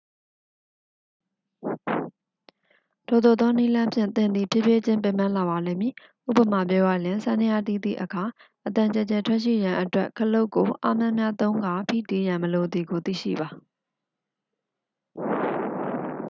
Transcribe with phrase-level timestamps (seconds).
[3.07, 5.93] ထိုသို့သောနည်းလမ်းဖြင့် သင်သည် ဖြည်းဖြည်းချင်း ပင်ပန်းလာပါလိမ့်မည်
[6.29, 8.23] ဉပမာပြောရလျှင် စန္ဒယားတီးသည့်အခါ
[8.67, 13.47] အသံကျယ်ကျယ်ထွက်ရှိရန်အတွက် ခလုတ်ကိုအားများများသုံးကာ ဖိတီးရန် မလိုသည်ကို သိရှိပါ